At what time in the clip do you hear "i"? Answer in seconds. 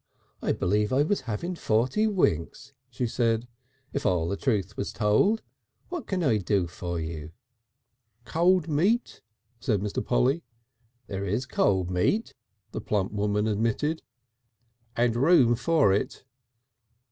0.41-0.51, 0.91-1.03, 6.23-6.37